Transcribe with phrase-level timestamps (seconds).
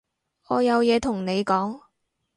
[0.47, 1.79] 我有嘢同你講